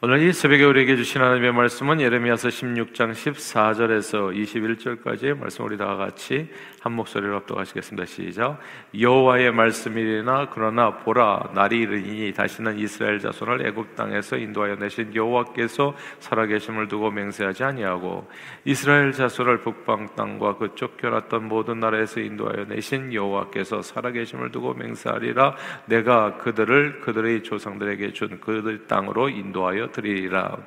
[0.00, 6.48] 오늘 이 새벽에 우리에게 주신 하나님의 말씀은 예레미야서 16장 14절에서 21절까지의 말씀 우리 다 같이
[6.80, 8.06] 한 목소리로 합독하시겠습니다.
[8.06, 8.60] 시작.
[8.96, 16.86] 여호와의 말씀이나 그러나 보라 날이 이르니 다시는 이스라엘 자손을 애굽 땅에서 인도하여 내신 여호와께서 살아계심을
[16.86, 18.28] 두고 맹세하지 아니하고
[18.64, 25.56] 이스라엘 자손을 북방 땅과 그 쫓겨났던 모든 나라에서 인도하여 내신 여호와께서 살아계심을 두고 맹세하리라
[25.86, 30.58] 내가 그들을 그들의 조상들에게 준 그들 땅으로 인도하여 드리리라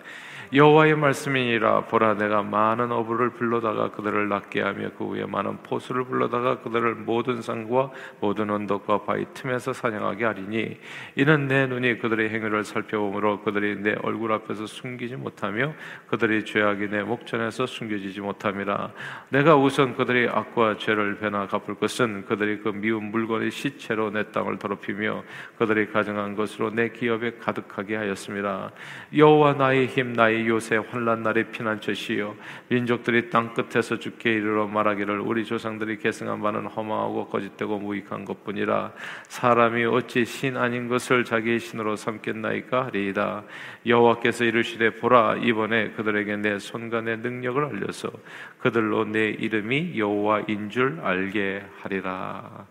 [0.53, 1.85] 여호와의 말씀이니라.
[1.85, 7.41] 보라 내가 많은 어부를 불러다가 그들을 낫게 하며 그 위에 많은 포수를 불러다가 그들을 모든
[7.41, 10.77] 산과 모든 언덕과 바위 틈에서 사냥하게 하리니
[11.15, 15.73] 이는 내 눈이 그들의 행위를 살펴보므로 그들이 내 얼굴 앞에서 숨기지 못하며
[16.07, 18.91] 그들이 죄악이 내 목전에서 숨겨지지 못함이라.
[19.29, 24.59] 내가 우선 그들의 악과 죄를 배나 갚을 것은 그들이 그 미운 물건의 시체로 내 땅을
[24.59, 25.23] 더럽히며
[25.57, 28.71] 그들이 가정한 것으로 내 기업에 가득하게 하였습니다.
[29.15, 32.35] 여호와 나의 힘 나의 요새 환란 날의 피난처시요
[32.69, 38.93] 민족들이 땅 끝에서 죽게 이르러 말하기를 우리 조상들이 계승한 바는 허망하고 거짓되고 무익한 것뿐이라
[39.27, 43.43] 사람이 어찌 신 아닌 것을 자기의 신으로 삼겠나이까 하리이다
[43.85, 48.11] 여호와께서 이르시되 보라 이번에 그들에게 내 손과 내 능력을 알려서
[48.59, 52.65] 그들로 내 이름이 여호와인 줄 알게 하리라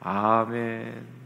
[0.00, 1.19] 아멘.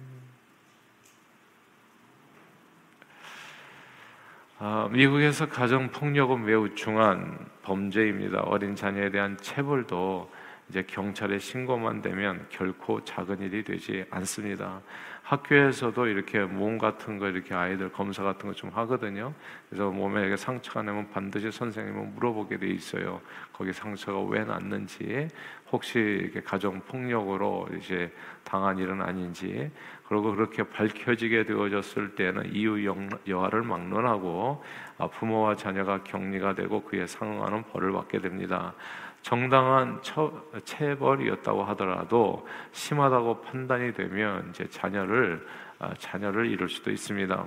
[4.58, 8.40] 아, 미국에서 가정 폭력은 매우 중한 범죄입니다.
[8.42, 10.30] 어린 자녀에 대한 체벌도
[10.68, 14.80] 이제 경찰에 신고만 되면 결코 작은 일이 되지 않습니다.
[15.22, 19.34] 학교에서도 이렇게 몸 같은 거 이렇게 아이들 검사 같은 거 좀 하거든요.
[19.68, 23.20] 그래서 몸에 이렇게 상처가 나면 반드시 선생님은 물어보게 돼 있어요.
[23.52, 25.28] 거기 상처가 왜 났는지,
[25.72, 28.12] 혹시 이렇게 가정 폭력으로 이제
[28.44, 29.70] 당한 일은 아닌지,
[30.08, 32.84] 그리고 그렇게 밝혀지게 되어졌을 때는 이유
[33.26, 34.62] 여하를 막론하고
[34.98, 38.74] 아, 부모와 자녀가 격리가 되고 그에 상응하는 벌을 받게 됩니다.
[39.22, 40.30] 정당한 처,
[40.64, 45.46] 체벌이었다고 하더라도 심하다고 판단이 되면 이제 자녀를
[45.78, 47.46] 아, 자녀를 잃을 수도 있습니다.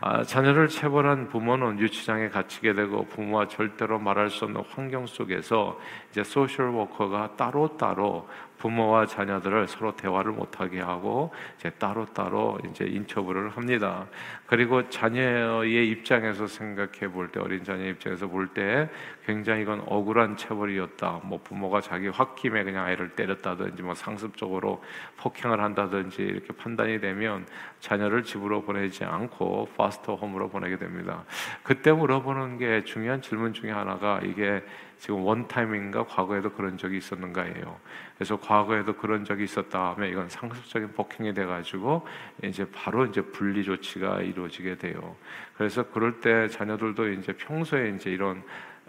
[0.00, 5.78] 아, 자녀를 체벌한 부모는 유치장에 갇히게 되고 부모와 절대로 말할 수 없는 환경 속에서
[6.10, 8.28] 이제 social worker가 따로 따로
[8.60, 14.06] 부모와 자녀들을 서로 대화를 못하게 하고 이제 따로 따로 이제 인터뷰를 합니다.
[14.46, 18.88] 그리고 자녀의 입장에서 생각해 볼 때 어린 자녀 입장에서 볼 때
[19.24, 21.20] 굉장히 이건 억울한 체벌이었다.
[21.24, 24.82] 뭐 부모가 자기 홧김에 그냥 아이를 때렸다든지 뭐 상습적으로
[25.16, 27.46] 폭행을 한다든지 이렇게 판단이 되면
[27.80, 31.24] 자녀를 집으로 보내지 않고 foster home으로 보내게 됩니다.
[31.62, 34.62] 그때 물어보는 게 중요한 질문 중에 하나가 이게
[35.00, 37.80] 지금 원타임인가 과거에도 그런 적이 있었는가예요.
[38.16, 42.06] 그래서 과거에도 그런 적이 있었다 하면 이건 상습적인 폭행이 돼가지고
[42.44, 45.16] 이제 바로 이제 분리 조치가 이루어지게 돼요.
[45.56, 48.42] 그래서 그럴 때 자녀들도 이제 평소에 이제 이런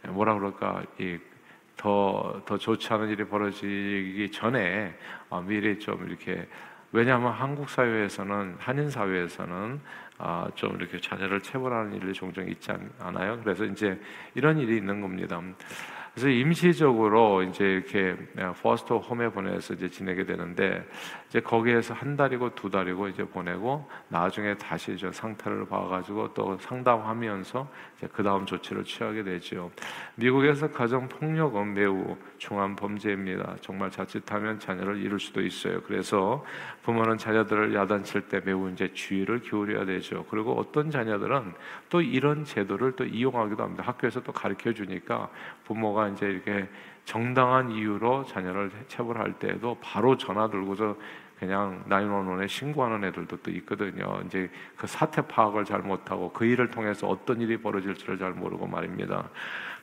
[0.09, 1.17] 뭐라 그럴까 이
[1.77, 4.93] 더, 더 좋지 않은 일이 벌어지기 전에
[5.29, 6.45] 어, 미리 좀 이렇게
[6.91, 9.79] 왜냐하면 한국 사회에서는 한인 사회에서는
[10.17, 13.39] 아, 좀 이렇게 자녀를 체벌하는 일이 종종 있지 않 아요.
[13.43, 13.99] 그래서 이제
[14.35, 15.41] 이런 일이 있는 겁니다.
[16.13, 18.16] 그래서 임시적으로 이제 이렇게
[18.61, 20.85] 포스터 홈에 보내서 이제 지내게 되는데
[21.31, 27.69] 이제 거기에서 한 달이고 두 달이고 이제 보내고 나중에 다시 저 상태를 봐가지고 또 상담하면서
[27.96, 29.72] 이제 그 다음 조치를 취하게 되죠.
[30.16, 33.56] 미국에서 가정 폭력은 매우 중한 범죄입니다.
[33.62, 35.81] 정말 자칫하면 자녀를 잃을 수도 있어요.
[35.84, 36.44] 그래서
[36.84, 40.25] 부모는 자녀들을 야단칠 때 매우 이제 주의를 기울여야 되죠.
[40.30, 41.53] 그리고 어떤 자녀들은
[41.88, 43.84] 또 이런 제도를 또 이용하기도 합니다.
[43.88, 45.30] 학교에서 또 가르쳐 주니까
[45.64, 46.68] 부모가 이제 이렇게
[47.06, 50.95] 정당한 이유로 자녀를 체벌할 때에도 바로 전화 들고서
[51.39, 54.22] 그냥 911에 신고하는 애들도 또 있거든요.
[54.25, 59.28] 이제 그 사태 파악을 잘 못하고 그 일을 통해서 어떤 일이 벌어질지를 잘 모르고 말입니다.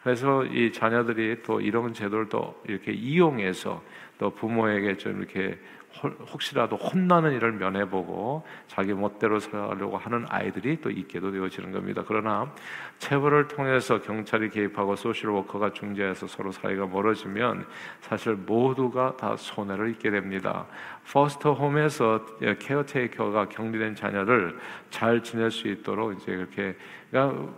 [0.04, 3.82] 그래서 이 자녀들이 또 이런 제도를 또 이렇게 이용해서
[4.18, 5.58] 또 부모에게 좀 이렇게
[6.02, 12.02] 혹시라도 혼나는 일을 면해보고 자기 멋대로 살려고 하는 아이들이 또 있게도 되어지는 겁니다.
[12.06, 12.52] 그러나
[12.98, 17.66] 체벌을 통해서 경찰이 개입하고 social worker가 중재해서 서로 사이가 멀어지면
[18.00, 20.66] 사실 모두가 다 손해를 입게 됩니다.
[21.10, 22.24] foster home에서
[22.58, 24.58] 케어테이커가 격리된 자녀를
[24.90, 26.76] 잘 지낼 수 있도록 이제 이렇게
[27.10, 27.50] 그러니까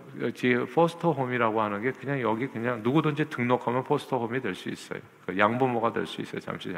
[0.72, 5.00] foster home이라고 하는 게 그냥 여기 그냥 누구든지 등록하면 foster home이 될 수 있어요.
[5.26, 6.40] 그 양부모가 될 수 있어요.
[6.40, 6.72] 잠시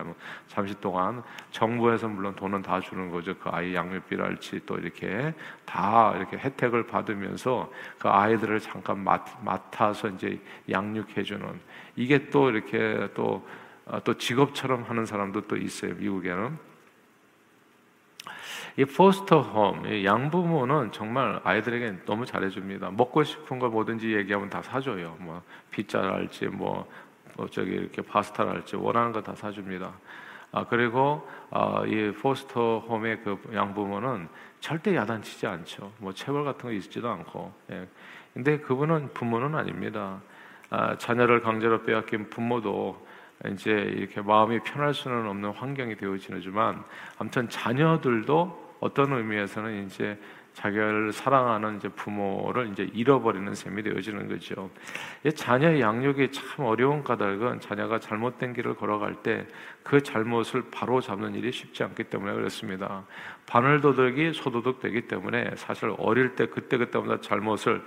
[0.46, 3.34] 잠시 동안 정부에서 물론 돈은 다 주는 거죠.
[3.38, 5.34] 그 아이 양육비랄지 또 이렇게
[5.66, 10.40] 다 이렇게 혜택을 받으면서 그 아이들을 잠깐 맡, 맡아서 이제
[10.70, 11.60] 양육해 주는
[11.94, 13.42] 이게 또 이렇게 또또
[13.84, 15.94] 아, 직업처럼 하는 사람도 또 있어요.
[15.96, 16.71] 미국에는
[18.76, 22.90] 이 포스터 홈, 이 양부모는 정말 아이들에게 너무 잘해줍니다.
[22.92, 25.16] 먹고 싶은 걸 뭐든지 얘기하면 다 사줘요.
[25.19, 26.88] 뭐 피자랄지 뭐,
[27.36, 29.92] 뭐 저기 이렇게 파스타랄지 원하는 거 다 사줍니다.
[30.52, 34.28] 아 그리고 아, 이 포스터 홈의 그 양부모는
[34.60, 35.92] 절대 야단치지 않죠.
[35.98, 37.52] 뭐 체벌 같은 거 있지도 않고.
[37.72, 37.86] 예.
[38.34, 40.20] 근데 그분은 부모는 아닙니다.
[40.70, 43.06] 아, 자녀를 강제로 빼앗긴 부모도
[43.50, 46.84] 이제 이렇게 마음이 편할 수는 없는 환경이 되어지지만
[47.19, 50.19] 아무튼 자녀들도 어떤 의미에서는 이제
[50.52, 54.70] 자기를 사랑하는 이제 부모를 이제 잃어버리는 셈이 되어지는 거죠.
[55.34, 59.46] 자녀의 양육이 참 어려운 까닭은 자녀가 잘못된 길을 걸어갈 때
[59.82, 63.05] 그 잘못을 바로 잡는 일이 쉽지 않기 때문에 그렇습니다.
[63.46, 67.82] 바늘도둑이 소도둑되기 때문에 사실 어릴 때 그때 그때마다 잘못을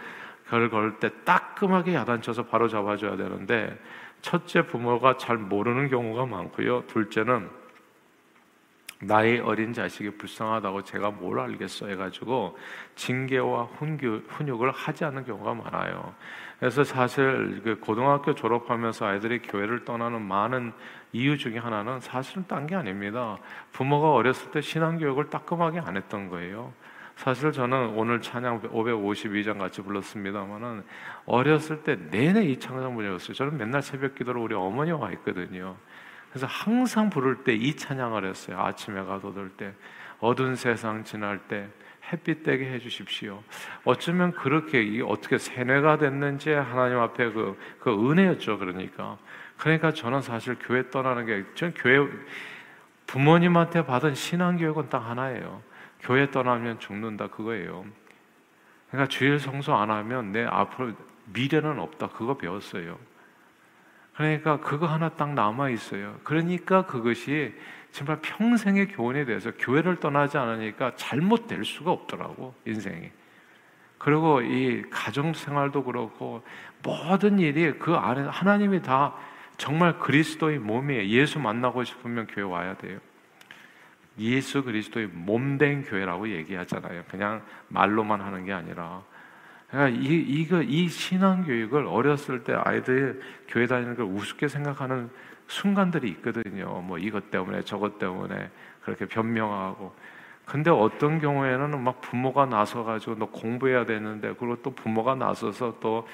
[0.48, 3.78] 걸을 때 따끔하게 야단쳐서 바로 잡아줘야 되는데
[4.22, 6.84] 첫째 부모가 잘 모르는 경우가 많고요.
[6.88, 7.50] 둘째는
[9.02, 12.58] 나의 어린 자식이 불쌍하다고 제가 뭘 알겠어 해가지고
[12.96, 16.14] 징계와 훈육, 을 하지 않는 경우가 많아요.
[16.60, 20.72] 그래서 사실 그 고등학교 졸업하면서 아이들이 교회를 떠나는 많은
[21.12, 23.38] 이유 중에 하나는 사실은 딴 게 아닙니다.
[23.74, 26.74] 부모가 어렸을 때 신앙 교육을 따끔하게 안 했던 거예요.
[27.16, 30.84] 사실 저는 오늘 찬양 552장 같이 불렀습니다만은
[31.26, 33.34] 어렸을 때 내내 이 찬양 부르었어요.
[33.34, 35.78] 저는 맨날 새벽 기도를 우리 어머니와 했거든요.
[36.36, 38.60] 그래서 항상 부를 때 이 찬양을 했어요.
[38.60, 39.74] 아침에 가도 들 때,
[40.20, 41.70] 어두운 세상 지날 때
[42.12, 43.42] 햇빛 되게 해주십시오.
[43.86, 48.58] 어쩌면 그렇게 어떻게 세뇌가 됐는지 하나님 앞에 그, 그 은혜였죠.
[48.58, 49.18] 그러니까.
[49.56, 52.06] 그러니까 저는 사실 교회 떠나는 게, 전 교회,
[53.08, 55.62] 부모님한테 받은 신앙교육은 딱 하나예요.
[56.02, 57.28] 교회 떠나면 죽는다.
[57.28, 57.86] 그거예요.
[58.92, 60.92] 그러니까 주일 성수 안 하면 내 앞으로
[61.28, 62.10] 미래는 없다.
[62.10, 63.00] 그거 배웠어요.
[64.16, 66.18] 그러니까 그거 하나 딱 남아 있어요.
[66.24, 67.54] 그러니까 그것이
[67.92, 73.10] 정말 평생의 교훈에 대해서 교회를 떠나지 않으니까 잘못될 수가 없더라고 인생이.
[73.98, 76.44] 그리고 이 가정 생활도 그렇고
[76.84, 79.16] 모든 일이 그 안에 하나님이 다
[79.58, 81.08] 정말 그리스도의 몸이에요.
[81.08, 83.00] 예수 만나고 싶으면 교회 와야 돼요.
[84.20, 87.04] 예수 그리스도의 몸 된 교회라고 얘기하잖아요.
[87.10, 89.04] 그냥 말로만 하는 게 아니라
[89.70, 95.10] 그러니까 이, 이거, 이 신앙교육을 어렸을 때 아이들 교회 다니는 걸 우습게 생각하는
[95.48, 96.82] 순간들이 있거든요.
[96.82, 98.50] 뭐 이것 때문에 저것 때문에
[98.84, 99.94] 그렇게 변명하고.
[100.46, 106.08] 근데 어떤 경우에는 막 부모가 나서가지고 너 공부해야 되는데 그리고 또 부모가 나서서 또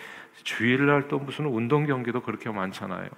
[0.44, 3.10] 주일날 또 무슨 운동 경기도 그렇게 많잖아요.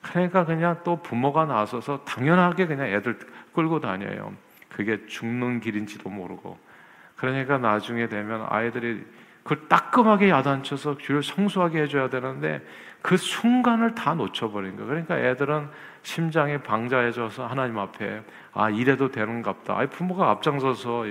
[0.00, 3.18] 그러니까 그냥 또 부모가 나서서 당연하게 그냥 애들
[3.52, 4.32] 끌고 다녀요.
[4.68, 6.58] 그게 죽는 길인지도 모르고.
[7.16, 9.04] 그러니까 나중에 되면 아이들이
[9.44, 12.66] 그걸 따끔하게 야단쳐서 귀를 성수하게 해줘야 되는데
[13.02, 14.88] 그 순간을 다 놓쳐버린 거예요.
[14.88, 15.68] 그러니까 애들은
[16.02, 18.22] 심장이 방자해져서 하나님 앞에
[18.54, 19.78] 아 이래도 되는갑다.
[19.78, 21.04] 아 부모가 앞장서서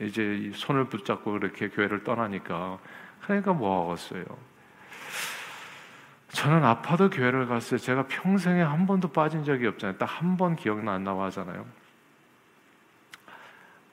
[0.00, 2.78] 이제 손을 붙잡고 그렇게 교회를 떠나니까
[3.22, 4.24] 그러니까 뭐 하겠어요.
[6.30, 7.78] 저는 아파도 교회를 갔어요.
[7.78, 9.96] 제가 평생에 한 번도 빠진 적이 없잖아요.
[9.98, 11.64] 딱 한 번 기억난다고 하잖아요.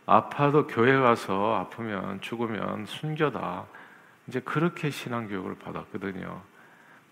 [0.06, 3.66] 아파도 교회 가서 아프면 죽으면 순교다.
[4.28, 6.42] 이제 그렇게 신앙 교육을 받았거든요.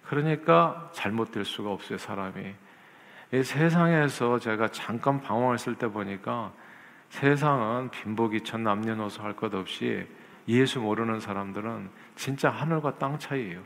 [0.03, 2.53] 그러니까 잘못될 수가 없어요, 사람이.
[3.33, 6.51] 이 세상에서 제가 잠깐 방황했을 때 보니까
[7.09, 10.07] 세상은 빈복이천 남녀노소 할 것 없이
[10.47, 13.61] 예수 모르는 사람들은 진짜 하늘과 땅 차이예요.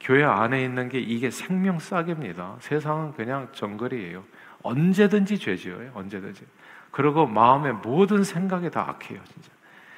[0.00, 2.56] 교회 안에 있는 게 이게 생명 싸개입니다.
[2.60, 4.24] 세상은 그냥 정글이에요.
[4.62, 5.90] 언제든지 죄 지어요.
[5.94, 6.44] 언제든지.
[6.90, 9.50] 그리고 마음의 모든 생각이 다 악해요, 진짜.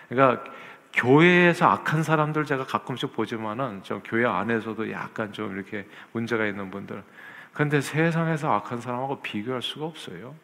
[0.09, 0.45] 그러니까
[0.93, 7.03] 교회에서 악한 사람들 제가 가끔씩 보지만은 저 교회 안에서도 약간 좀 이렇게 문제가 있는 분들.
[7.53, 10.35] 근데 세상에서 악한 사람하고 비교할 수가 없어요.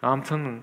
[0.00, 0.62] 아무튼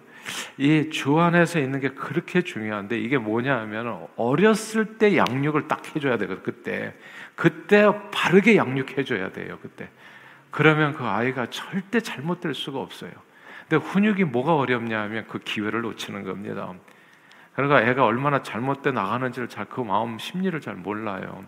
[0.58, 6.18] 이 주 안에서 있는 게 그렇게 중요한데 이게 뭐냐 하면 어렸을 때 양육을 딱 해줘야
[6.18, 6.40] 돼요.
[6.44, 6.94] 그때
[7.36, 9.60] 그때 바르게 양육해줘야 돼요.
[9.62, 9.90] 그때
[10.52, 13.12] 그러면 그 아이가 절대 잘못될 수가 없어요.
[13.68, 16.74] 근데 훈육이 뭐가 어렵냐 하면 그 기회를 놓치는 겁니다.
[17.54, 21.46] 그러니까 애가 얼마나 잘못돼 나가는지를 잘 그 마음 심리를 잘 몰라요.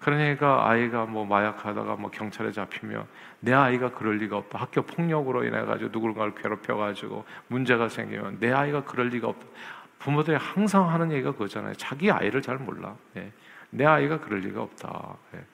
[0.00, 3.06] 그러니까 아이가 뭐 마약하다가 뭐 경찰에 잡히면
[3.40, 4.58] 내 아이가 그럴 리가 없다.
[4.58, 9.46] 학교 폭력으로 인해 가지고 누군가를 괴롭혀 가지고 문제가 생기면 내 아이가 그럴 리가 없다.
[10.00, 11.72] 부모들이 항상 하는 얘기가 그거잖아요.
[11.74, 12.94] 자기 아이를 잘 몰라.
[13.16, 13.32] 예.
[13.70, 15.16] 내 아이가 그럴 리가 없다.
[15.36, 15.44] 예.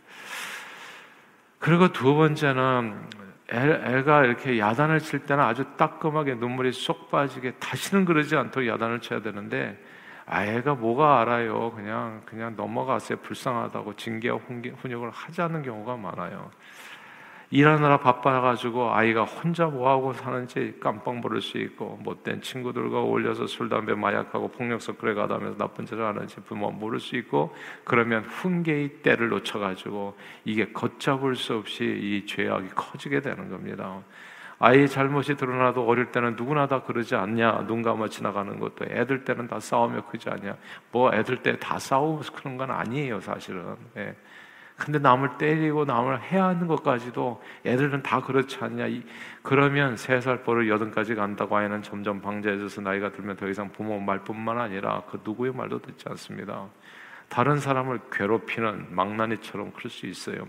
[1.61, 3.01] 그리고 두 번째는
[3.53, 9.01] 애, 가 이렇게 야단을 칠 때는 아주 따끔하게 눈물이 쏙 빠지게 다시는 그러지 않도록 야단을
[9.01, 9.77] 쳐야 되는데
[10.27, 11.73] 아, 애가 뭐가 알아요.
[11.73, 13.19] 그냥, 그냥 넘어가세요.
[13.19, 16.53] 불쌍하다고 징계와 훈육을 하지 않는 경우가 많아요.
[17.53, 23.93] 일하느라 바빠가지고 아이가 혼자 뭐하고 사는지 깜빡 모를 수 있고 못된 친구들과 어울려서 술, 담배,
[23.93, 27.53] 마약하고 폭력 서클에 가다면서 나쁜 짓을 하는지 부모 모를 수 있고
[27.83, 34.01] 그러면 훈계의 때를 놓쳐가지고 이게 걷잡을 수 없이 이 죄악이 커지게 되는 겁니다.
[34.61, 39.49] 아이의 잘못이 드러나도 어릴 때는 누구나 다 그러지 않냐 눈 감아 지나가는 것도 애들 때는
[39.49, 40.55] 다 싸우며 크지 않냐
[40.93, 44.15] 뭐 애들 때 다 싸우면서 그런 건 아니에요 사실은 예.
[44.81, 48.87] 근데 남을 때리고 남을 해야 하는 것까지도 애들은 다 그렇지 않냐.
[49.43, 54.59] 그러면 세 살 버릇 여든까지 간다고 아이는 점점 방자해져서 나이가 들면 더 이상 부모 말뿐만
[54.59, 56.67] 아니라 그 누구의 말도 듣지 않습니다.
[57.29, 60.49] 다른 사람을 괴롭히는 망나니처럼 클수 있어요.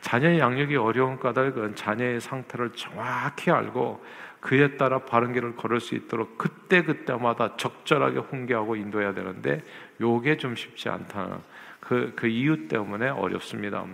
[0.00, 4.04] 자녀의 양육이 어려운 까닭은 자녀의 상태를 정확히 알고
[4.40, 9.62] 그에 따라 바른 길을 걸을 수 있도록 그때 그때마다 적절하게 훈계하고 인도해야 되는데
[10.00, 11.38] 요게 좀 쉽지 않다.
[11.80, 13.84] 그, 그 이유 때문에 어렵습니다.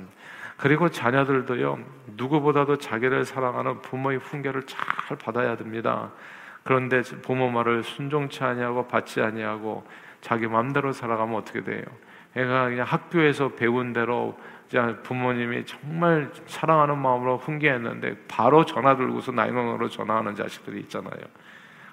[0.57, 1.79] 그리고 자녀들도요,
[2.17, 6.11] 누구보다도 자기를 사랑하는 부모의 훈계를 잘 받아야 됩니다.
[6.63, 9.87] 그런데 부모 말을 순종치 아니하고 받지 아니하고
[10.21, 11.85] 자기 마음대로 살아가면 어떻게 돼요?
[12.35, 14.37] 애가 그냥 학교에서 배운 대로
[15.05, 21.21] 부모님이 정말 사랑하는 마음으로 훈계했는데 바로 전화 들고서 나이너로 전화하는 자식들이 있잖아요.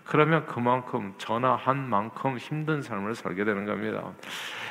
[0.06, 4.12] 그러면 그만큼 전화한 만큼 힘든 삶을 살게 되는 겁니다.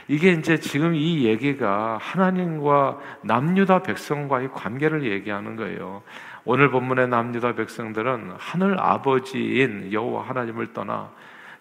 [0.08, 6.02] 이게 이제 지금 이 얘기가 하나님과 남유다 백성과의 관계를 얘기하는 거예요.
[6.44, 11.10] 오늘 본문의 남유다 백성들은 하늘 아버지인 여호와 하나님을 떠나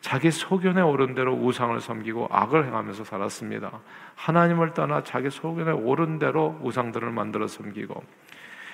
[0.02, 3.72] 자기 소견에 오른 대로 우상을 섬기고 악을 행하면서 살았습니다.
[4.16, 8.04] 하나님을 떠나 자기 소견에 오른 대로 우상들을 만들어 섬기고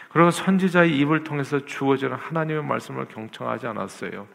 [0.09, 4.25] 그리고 선지자의 입을 통해서 주어지는 하나님의 말씀을 경청하지 않았어요.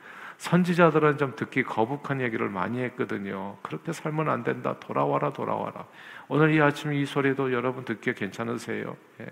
[0.42, 3.58] 선지자들은 좀 듣기 거북한 얘기를 많이 했거든요.
[3.62, 4.74] 그렇게 살면 안 된다.
[4.80, 5.86] 돌아와라, 돌아와라.
[6.26, 8.96] 오늘 이 아침 이 소리도 여러분 듣기 괜찮으세요?
[9.20, 9.26] 예.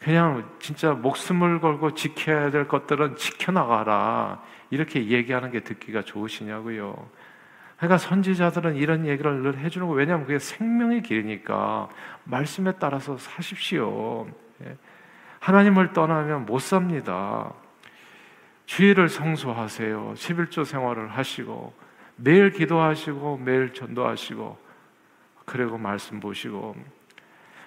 [0.00, 4.42] 그냥 진짜 목숨을 걸고 지켜야 될 것들은 지켜나가라.
[4.68, 7.08] 이렇게 얘기하는 게 듣기가 좋으시냐고요.
[7.78, 11.88] 그러니까 선지자들은 이런 얘기를 늘 해주는 거 왜냐하면 그게 생명의 길이니까
[12.24, 14.28] 말씀에 따라서 사십시오.
[14.66, 14.76] 예.
[15.40, 17.54] 하나님을 떠나면 못 삽니다.
[18.66, 20.14] 주의를 성소하세요.
[20.16, 21.74] 11조 생활을 하시고
[22.16, 24.58] 매일 기도하시고 매일 전도하시고
[25.44, 26.76] 그리고 말씀 보시고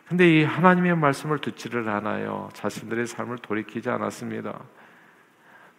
[0.07, 2.49] 근데 이 하나님의 말씀을 듣지를 않아요.
[2.53, 4.57] 자신들의 삶을 돌이키지 않았습니다.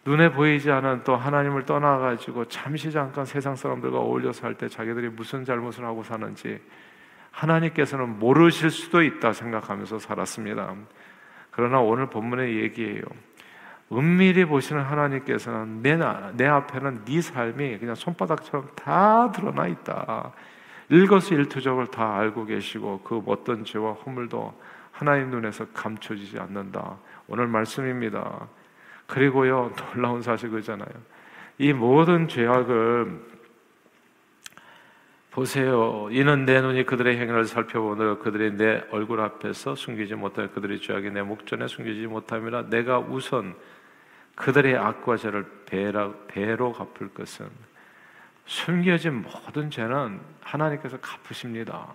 [0.05, 5.45] 눈에 보이지 않은 또 하나님을 떠나가지고 잠시 잠깐 세상 사람들과 어울려 살 때 자기들이 무슨
[5.45, 6.61] 잘못을 하고 사는지
[7.31, 10.75] 하나님께서는 모르실 수도 있다 생각하면서 살았습니다.
[11.51, 13.01] 그러나 오늘 본문의 얘기예요.
[13.91, 15.97] 은밀히 보시는 하나님께서는 내,
[16.33, 20.31] 내 앞에는 네 삶이 그냥 손바닥처럼 다 드러나 있다.
[20.89, 24.53] 일거수일투족을 다 알고 계시고 그 어떤 죄와 허물도
[24.91, 26.97] 하나님 눈에서 감춰지지 않는다.
[27.27, 28.47] 오늘 말씀입니다.
[29.07, 30.89] 그리고요 놀라운 사실 그잖아요.
[31.57, 33.39] 이 모든 죄악을
[35.31, 36.07] 보세요.
[36.11, 41.21] 이는 내 눈이 그들의 행위를 살펴보느 그들이 내 얼굴 앞에서 숨기지 못할 그들의 죄악이 내
[41.21, 43.55] 목전에 숨기지 못함이라 내가 우선
[44.39, 47.49] 그들의 악과 죄를 배라, 배로 갚을 것은
[48.45, 51.87] 숨겨진 모든 죄는 하나님께서 갚으십니다.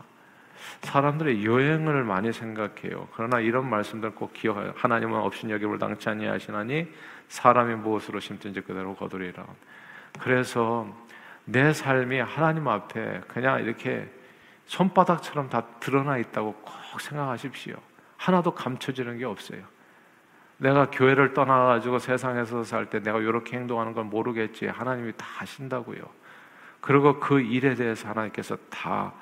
[0.82, 3.08] 사람들의 여행을 많이 생각해요.
[3.14, 4.74] 그러나 이런 말씀들 꼭 기억해요.
[4.76, 6.86] 하나님은 없인 여김을 당치 아니하시나니
[7.28, 9.46] 사람이 무엇으로 심든지 그대로 거두리라.
[10.20, 10.86] 그래서
[11.46, 14.06] 내 삶이 하나님 앞에 그냥 이렇게
[14.66, 17.76] 손바닥처럼 다 드러나 있다고 꼭 생각하십시오.
[18.18, 19.73] 하나도 감춰지는 게 없어요.
[20.58, 24.66] 내가 교회를 떠나가지고 세상에서 살 때 내가 이렇게 행동하는 건 모르겠지.
[24.66, 26.02] 하나님이 다 아신다고요.
[26.80, 29.12] 그리고 그 일에 대해서 하나님께서 다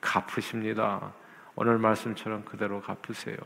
[0.00, 1.12] 갚으십니다.
[1.54, 3.36] 오늘 말씀처럼 그대로 갚으세요.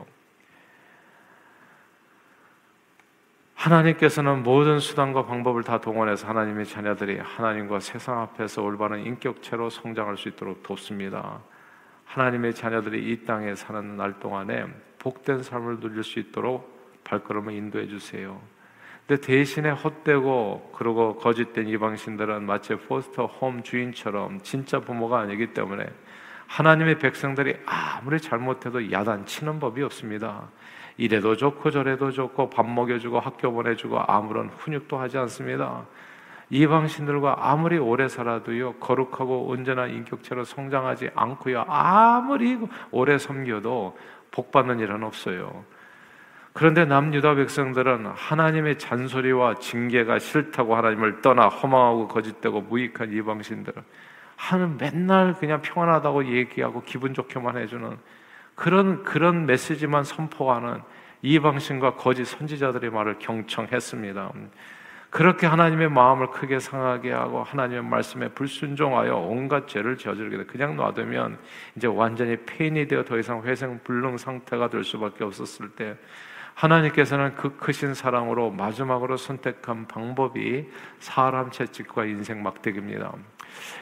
[3.54, 10.28] 하나님께서는 모든 수단과 방법을 다 동원해서 하나님의 자녀들이 하나님과 세상 앞에서 올바른 인격체로 성장할 수
[10.28, 11.40] 있도록 돕습니다.
[12.04, 14.66] 하나님의 자녀들이 이 땅에 사는 날 동안에
[14.98, 16.73] 복된 삶을 누릴 수 있도록
[17.04, 18.40] 발걸음을 인도해 주세요.
[19.06, 25.86] 근데 대신에 헛되고 그러고 거짓된 이방신들은 마치 포스터 홈 주인처럼 진짜 부모가 아니기 때문에
[26.46, 30.48] 하나님의 백성들이 아무리 잘못해도 야단치는 법이 없습니다.
[30.96, 35.84] 이래도 좋고 저래도 좋고 밥 먹여주고 학교 보내주고 아무런 훈육도 하지 않습니다.
[36.50, 42.58] 이방신들과 아무리 오래 살아도요 거룩하고 온전한 인격체로 성장하지 않고요 아무리
[42.90, 43.98] 오래 섬겨도
[44.30, 45.64] 복 받는 일은 없어요.
[46.54, 53.72] 그런데 남유다 백성들은 하나님의 잔소리와 징계가 싫다고 하나님을 떠나 허망하고 거짓되고 무익한 이방신들
[54.36, 57.98] 하는 맨날 그냥 평안하다고 얘기하고 기분 좋게만 해주는
[58.54, 60.80] 그런 그런 메시지만 선포하는
[61.22, 64.32] 이방신과 거짓 선지자들의 말을 경청했습니다.
[65.10, 71.38] 그렇게 하나님의 마음을 크게 상하게 하고 하나님의 말씀에 불순종하여 온갖 죄를 저지르게 돼 그냥 놔두면
[71.76, 75.96] 이제 완전히 폐인이 되어 더 이상 회생 불능 상태가 될 수밖에 없었을 때
[76.54, 80.70] 하나님께서는 그 크신 사랑으로 마지막으로 선택한 방법이
[81.00, 83.12] 사람 채찍과 인생 막대기입니다.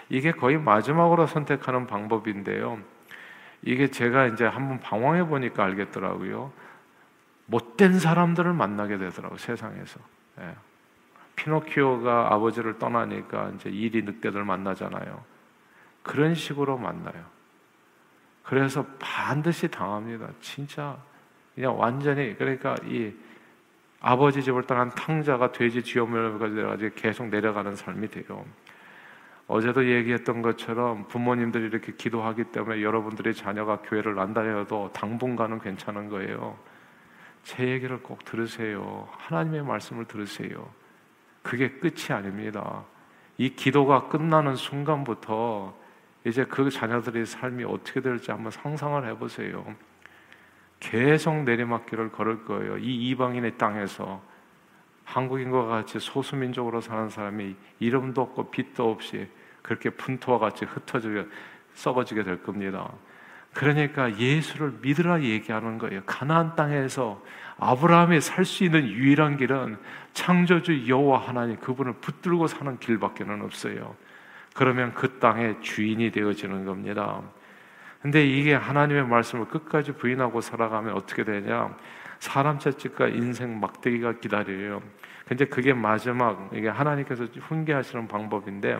[0.08, 2.78] 이게 거의 마지막으로 선택하는 방법인데요.
[3.62, 6.52] 이게 제가 이제 한번 방황해 보니까 알겠더라고요.
[7.46, 10.00] 못된 사람들을 만나게 되더라고 세상에서.
[10.40, 10.54] 예.
[11.36, 15.24] 피노키오가 아버지를 떠나니까 이제 일이 늑대들 만나잖아요.
[16.02, 17.24] 그런 식으로 만나요.
[18.42, 20.28] 그래서 반드시 당합니다.
[20.40, 20.96] 진짜
[21.54, 23.12] 그냥 완전히 그러니까 이
[24.00, 28.44] 아버지 집을 떠난 탕자가 돼지 쥐어물까지 내가지고 계속 내려가는 삶이 돼요.
[29.46, 36.56] 어제도 얘기했던 것처럼 부모님들이 이렇게 기도하기 때문에 여러분들의 자녀가 교회를 안 다녀도 당분간은 괜찮은 거예요.
[37.42, 39.08] 제 얘기를 꼭 들으세요.
[39.12, 40.68] 하나님의 말씀을 들으세요.
[41.42, 42.84] 그게 끝이 아닙니다.
[43.36, 45.76] 이 기도가 끝나는 순간부터
[46.24, 49.64] 이제 그 자녀들의 삶이 어떻게 될지 한번 상상을 해보세요.
[50.82, 52.76] 계속 내리막길을 걸을 거예요.
[52.76, 54.20] 이 이방인의 땅에서
[55.04, 59.28] 한국인과 같이 소수민족으로 사는 사람이 이름도 없고 빛도 없이
[59.62, 61.26] 그렇게 분토와 같이 흩어지게
[61.74, 62.90] 썩어지게 될 겁니다.
[63.54, 66.02] 그러니까 예수를 믿으라 얘기하는 거예요.
[66.04, 67.22] 가나안 땅에서
[67.58, 69.76] 아브라함이 살 수 있는 유일한 길은
[70.14, 73.94] 창조주 여호와 하나님 그분을 붙들고 사는 길밖에는 없어요.
[74.54, 77.22] 그러면 그 땅의 주인이 되어지는 겁니다.
[78.02, 81.74] 근데 이게 하나님의 말씀을 끝까지 부인하고 살아가면 어떻게 되냐?
[82.18, 84.82] 사람 채찍과 인생 막대기가 기다려요.
[85.26, 88.78] 근데 그게 마지막 이게 하나님께서 훈계하시는 방법인데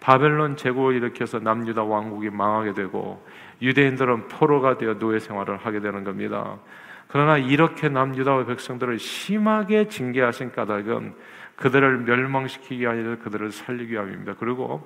[0.00, 3.26] 바벨론 제국을 일으켜서 남유다 왕국이 망하게 되고
[3.62, 6.58] 유대인들은 포로가 되어 노예 생활을 하게 되는 겁니다.
[7.08, 11.14] 그러나 이렇게 남유다의 백성들을 심하게 징계하신 까닭은
[11.56, 14.34] 그들을 멸망시키기 아니라 그들을 살리기 위함입니다.
[14.38, 14.84] 그리고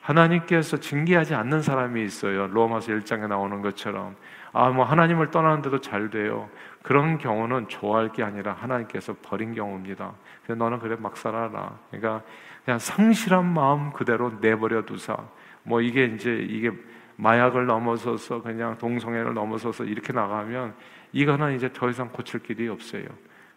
[0.00, 2.46] 하나님께서 징계하지 않는 사람이 있어요.
[2.48, 4.16] 로마서 1장에 나오는 것처럼
[4.52, 6.48] 아 뭐 하나님을 떠나는데도 잘 돼요.
[6.82, 10.12] 그런 경우는 좋아할 게 아니라 하나님께서 버린 경우입니다.
[10.44, 11.78] 그래서 너는 그래 막 살아라.
[11.90, 12.22] 그러니까
[12.64, 15.16] 그냥 성실한 마음 그대로 내버려 두사.
[15.62, 16.70] 뭐 이게 이제 이게
[17.16, 20.74] 마약을 넘어서서 그냥 동성애를 넘어서서 이렇게 나가면
[21.12, 23.04] 이거는 이제 더 이상 고칠 길이 없어요.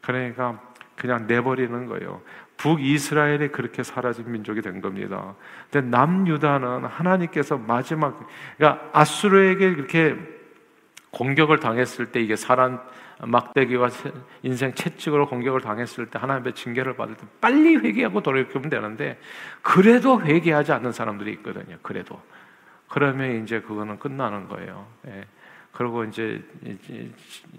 [0.02, 0.60] 그러니까
[0.95, 2.21] 그냥 내버리는 거예요.
[2.62, 5.34] 북이스라엘이 그렇게 사라진 민족이 된 겁니다.
[5.71, 8.24] 근데 남유다는 하나님께서 마지막,
[8.56, 10.15] 그러니까 아수르에게 그렇게
[11.10, 12.80] 공격을 당했을 때 이게 사람
[13.19, 13.89] 막대기와
[14.43, 19.19] 인생 채찍으로 공격을 당했을 때 하나님의 징계를 받을 때 빨리 회개하고 돌이키면 되는데
[19.63, 21.78] 그래도 회개하지 않는 사람들이 있거든요.
[21.82, 22.21] 그래도
[22.88, 24.86] 그러면 이제 그거는 끝나는 거예요.
[25.08, 25.26] 예.
[25.82, 26.39] 그리고 이제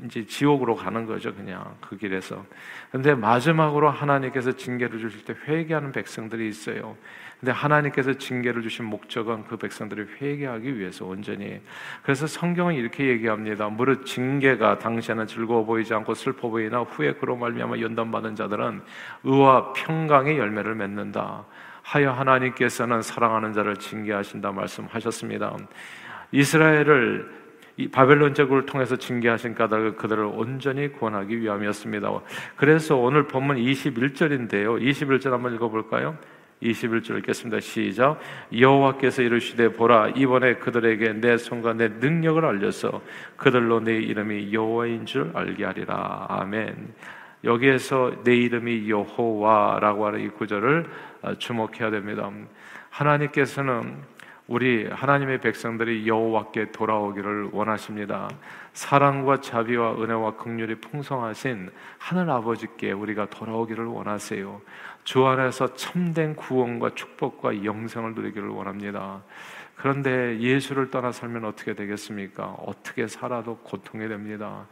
[0.04, 2.44] 이제 지옥으로 가는 거죠, 그냥 그 길에서.
[2.92, 6.96] 근데 마지막으로 하나님께서 징계를 주실 때 회개하는 백성들이 있어요.
[7.40, 11.60] 근데 하나님께서 징계를 주신 목적은 그 백성들을 회개하기 위해서 온전히.
[12.04, 13.68] 그래서 성경은 이렇게 얘기합니다.
[13.68, 18.82] 무릇 징계가 당시에는 즐거워 보이지 않고 슬퍼 보이나 후에 그로 말미암아 연단받은 자들은
[19.24, 21.44] 의와 평강의 열매를 맺는다.
[21.82, 25.56] 하여 하나님께서는 사랑하는 자를 징계하신다 말씀하셨습니다.
[26.30, 27.41] 이스라엘을
[27.76, 32.10] 이 바벨론 제국을 통해서 징계하신 까닭을 그들을 온전히 구원하기 위함이었습니다.
[32.56, 34.80] 그래서 오늘 본문 21절인데요.
[34.80, 36.16] 21절 한번 읽어볼까요?
[36.62, 37.60] 21절 읽겠습니다.
[37.60, 38.20] 시작.
[38.56, 43.02] 여호와께서 이르시되 보라 이번에 그들에게 내 손과 내 능력을 알려서
[43.36, 46.26] 그들로 내 이름이 여호와인 줄 알게 하리라.
[46.28, 46.94] 아멘.
[47.44, 50.86] 여기에서 내 이름이 여호와라고 하는 이 구절을
[51.38, 52.30] 주목해야 됩니다.
[52.90, 53.96] 하나님께서는
[54.52, 58.28] 우리 하나님의 백성들이 여호와께 돌아오기를 원하십니다.
[58.74, 64.60] 사랑과 자비와 은혜와 긍휼이 풍성하신 하늘 아버지께 우리가 돌아오기를 원하세요.
[65.04, 69.22] 주 안에서 참된 구원과 축복과 영생을 누리기를 원합니다.
[69.74, 72.44] 그런데 예수를 떠나 살면 어떻게 되겠습니까?
[72.66, 74.66] 어떻게 살아도 고통이 됩니다.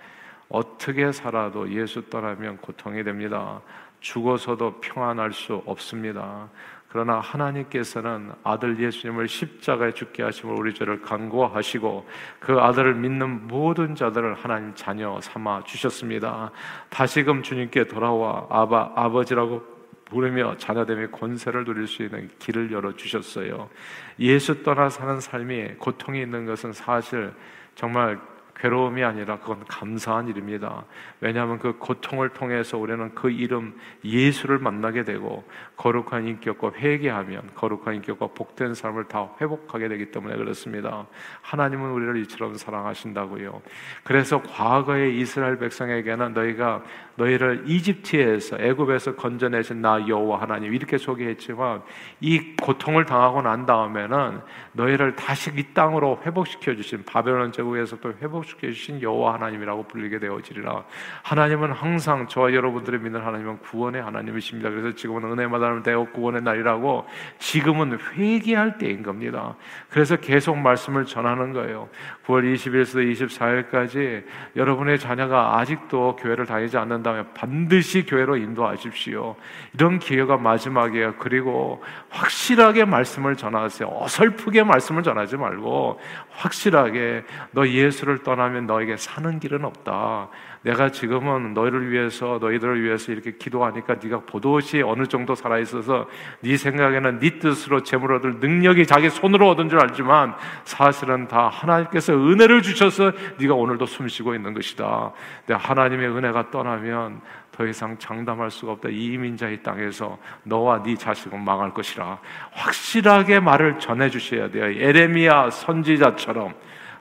[0.50, 3.62] 어떻게 살아도 예수 떠나면 고통이 됩니다.
[4.00, 6.50] 죽어서도 평안할 수 없습니다.
[6.90, 12.08] 그러나 하나님께서는 아들 예수님을 십자가에 죽게 하심을 우리 죄를 간구하시고
[12.40, 16.50] 그 아들을 믿는 모든 자들을 하나님 자녀 삼아 주셨습니다.
[16.88, 19.62] 다시금 주님께 돌아와 아바 아버지라고
[20.06, 23.70] 부르며 자녀됨의 권세를 누릴 수 있는 길을 열어 주셨어요.
[24.18, 27.32] 예수 떠나 사는 삶이 고통이 있는 것은 사실
[27.76, 28.18] 정말
[28.60, 30.84] 괴로움이 아니라 그건 감사한 일입니다.
[31.20, 33.74] 왜냐하면 그 고통을 통해서 우리는 그 이름
[34.04, 35.44] 예수를 만나게 되고
[35.80, 41.06] 거룩한 인격과 회개하면 거룩한 인격과 복된 삶을 다 회복하게 되기 때문에 그렇습니다.
[41.40, 43.62] 하나님은 우리를 이처럼 사랑하신다고요.
[44.04, 46.82] 그래서 과거의 이스라엘 백성에게는 너희가
[47.16, 51.80] 너희를 이집트에서 애굽에서 건져내신 나 여호와 하나님 이렇게 소개했지만
[52.20, 54.40] 이 고통을 당하고 난 다음에는
[54.72, 60.84] 너희를 다시 이 땅으로 회복시켜 주신 바벨론 제국에서 또 회복시켜 주신 여호와 하나님이라고 불리게 되어지리라.
[61.22, 64.68] 하나님은 항상 저와 여러분들이 믿는 하나님은 구원의 하나님이십니다.
[64.70, 67.06] 그래서 지금은 은혜마다 는 대어 구원의 날이라고
[67.38, 69.56] 지금은 회개할 때인 겁니다.
[69.88, 71.88] 그래서 계속 말씀을 전하는 거예요.
[72.26, 74.24] 9월 20일에서 24일까지
[74.56, 79.36] 여러분의 자녀가 아직도 교회를 다니지 않는다면 반드시 교회로 인도하십시오.
[79.74, 81.14] 이런 기회가 마지막이에요.
[81.18, 83.88] 그리고 확실하게 말씀을 전하세요.
[83.90, 90.28] 어설프게 말씀을 전하지 말고 확실하게 너 예수를 떠나면 너에게 사는 길은 없다.
[90.62, 96.06] 내가 지금은 너희를 위해서 너희들을 위해서 이렇게 기도하니까 네가 보도시 어느 정도 살아 있어서
[96.40, 102.12] 네 생각에는 네 뜻으로 재물 얻을 능력이 자기 손으로 얻은 줄 알지만 사실은 다 하나님께서
[102.12, 105.12] 은혜를 주셔서 네가 오늘도 숨쉬고 있는 것이다.
[105.46, 108.90] 근데 하나님의 은혜가 떠나면 더 이상 장담할 수가 없다.
[108.90, 112.18] 이 이민자의 땅에서 너와 네 자식은 망할 것이라.
[112.52, 114.64] 확실하게 말을 전해 주셔야 돼요.
[114.64, 116.54] 에레미야 선지자처럼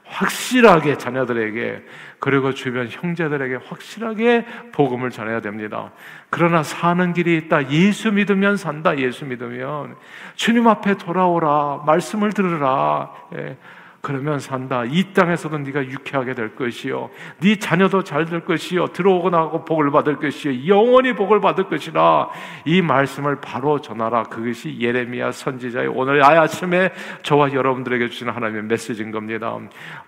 [0.10, 1.84] 확실하게 자녀들에게
[2.19, 5.91] 그리고 주변 형제들에게 확실하게 복음을 전해야 됩니다.
[6.30, 7.69] 그러나 사는 길이 있다.
[7.72, 8.98] 예수 믿으면 산다.
[8.98, 9.95] 예수 믿으면
[10.36, 11.84] 주님 앞에 돌아오라.
[11.86, 13.13] 말씀을 들으라.
[13.38, 13.58] 예.
[14.02, 14.84] 그러면 산다.
[14.86, 17.10] 이 땅에서도 네가 유쾌하게 될 것이요.
[17.42, 18.88] 네 자녀도 잘 될 것이요.
[18.88, 20.68] 들어오고 나고 복을 받을 것이요.
[20.68, 22.30] 영원히 복을 받을 것이라.
[22.66, 24.24] 이 말씀을 바로 전하라.
[24.24, 26.92] 그것이 예레미야 선지자의 오늘 아침에
[27.24, 29.58] 저와 여러분들에게 주시는 하나님의 메시지인 겁니다.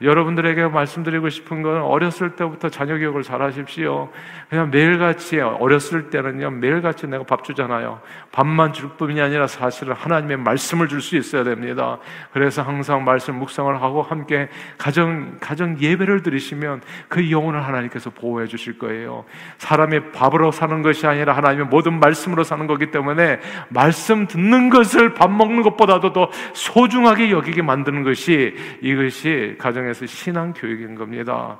[0.02, 4.10] 여러분들에게 말씀드리고 싶은 건 어렸을 때부터 자녀 교육을 잘 하십시오.
[4.50, 6.52] 그냥 매일같이 어렸을 때는요.
[6.52, 8.02] 매일같이 내가 밥 주잖아요.
[8.32, 11.98] 밥만 줄 뿐이 아니라 사실은 하나님의 말씀을 줄 수 있어야 됩니다.
[12.32, 18.78] 그래서 항상 말씀 묵상을 하고 함께 가정 가정 예배를 드리시면 그 영혼을 하나님께서 보호해 주실
[18.78, 19.26] 거예요.
[19.58, 23.40] 사람이 밥으로 사는 것이 아니라 하나님의 모든 말씀으로 사는 거기 때문에
[23.70, 30.96] 말씀 듣는 것을 밥 먹는 것보다도 더 소중하게 여기게 만드는 것이 이것이 가정에서 신앙 교육인
[30.96, 31.60] 겁니다.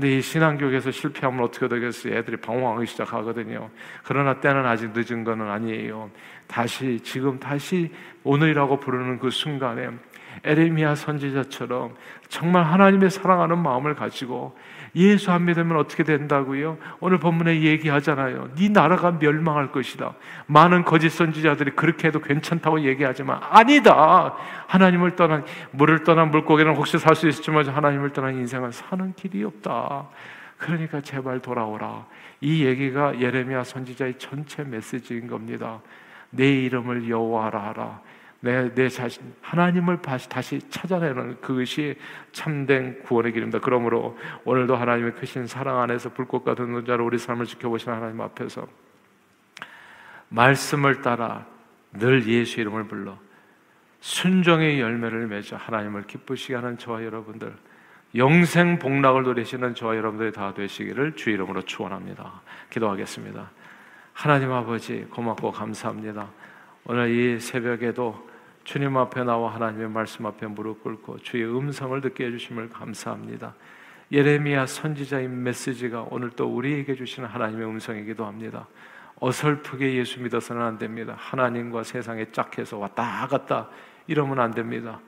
[0.00, 2.14] 근데 이 신앙교육에서 실패하면 어떻게 되겠어요?
[2.14, 3.68] 애들이 방황하기 시작하거든요.
[4.02, 6.10] 그러나 때는 아직 늦은 것은 아니에요.
[6.46, 7.92] 다시, 지금 다시
[8.24, 9.90] 오늘이라고 부르는 그 순간에
[10.44, 11.94] 에레미야 선지자처럼
[12.28, 14.56] 정말 하나님의 사랑하는 마음을 가지고
[14.96, 16.78] 예수 안 믿으면 어떻게 된다고요?
[16.98, 18.54] 오늘 본문에 얘기하잖아요.
[18.56, 20.14] 네 나라가 멸망할 것이다.
[20.46, 24.34] 많은 거짓 선지자들이 그렇게 해도 괜찮다고 얘기하지만 아니다.
[24.66, 30.08] 하나님을 떠난 물을 떠난 물고기는 혹시 살 수 있을지만 하나님을 떠난 인생은 사는 길이 없다.
[30.56, 32.06] 그러니까 제발 돌아오라.
[32.40, 35.80] 이 얘기가 예레미야 선지자의 전체 메시지인 겁니다.
[36.30, 38.00] 내 이름을 여호와라 하라.
[38.40, 41.96] 내, 내 자신, 하나님을 다시, 찾아내는 그것이
[42.32, 43.60] 참된 구원의 길입니다.
[43.60, 48.66] 그러므로 오늘도 하나님의 크신 사랑 안에서 불꽃 같은 눈자로 우리 삶을 지켜보시는 하나님 앞에서
[50.28, 51.46] 말씀을 따라
[51.92, 53.18] 늘 예수 이름을 불러
[54.00, 57.52] 순종의 열매를 맺어 하나님을 기쁘시게 하는 저와 여러분들
[58.14, 62.40] 영생 복락을 누리시는 저와 여러분들이 다 되시기를 주 이름으로 축원합니다.
[62.70, 63.50] 기도하겠습니다.
[64.14, 66.28] 하나님 아버지 고맙고 감사합니다.
[66.84, 68.29] 오늘 이 새벽에도
[68.64, 73.54] 주님 앞에 나와 하나님의 말씀 앞에 무릎 꿇고 주의 음성을 듣게 해주심을 감사합니다.
[74.12, 78.66] 예레미야 선지자의 메시지가 오늘 또 우리에게 주시는 하나님의 음성이기도 합니다.
[79.20, 81.14] 어설프게 예수 믿어서는 안 됩니다.
[81.16, 83.68] 하나님과 세상에 짝해서 왔다 갔다
[84.06, 85.00] 이러면 안 됩니다.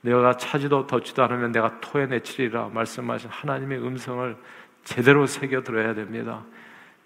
[0.00, 4.36] 내가 차지도 덧지도 않으면 내가 토해내치리라 말씀하신 하나님의 음성을
[4.84, 6.44] 제대로 새겨 들어야 됩니다.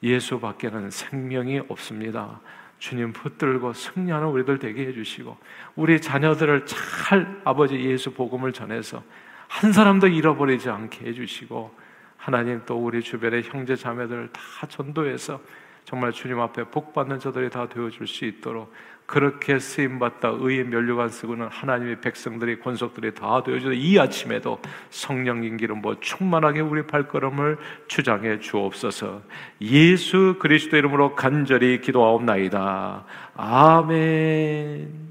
[0.03, 2.41] 예수 밖에는 생명이 없습니다.
[2.81, 5.37] 주님 붙들고 승리하는 우리들 되게 해주시고
[5.77, 9.03] 우리 자녀들을 잘 아버지 예수 복음을 전해서
[9.47, 11.73] 한 사람도 잃어버리지 않게 해주시고
[12.17, 15.41] 하나님 또 우리 주변의 형제 자매들을 다 전도해서
[15.85, 18.73] 정말 주님 앞에 복 받는 자들이 다 되어 줄 수 있도록
[19.11, 25.81] 그렇게 쓰임 받다 의의 면류관 쓰고는 하나님의 백성들이 권속들이 다 되어주서 이 아침에도 성령님 기름
[25.81, 29.23] 뭐 충만하게 우리 발걸음을 주장해 주옵소서.
[29.63, 33.05] 예수 그리스도 이름으로 간절히 기도하옵나이다.
[33.35, 35.10] 아멘.